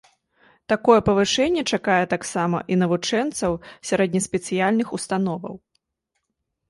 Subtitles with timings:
[0.71, 3.51] Такое павышэнне чакае таксама і навучэнцаў
[3.91, 5.55] сярэднеспецыяльных установаў.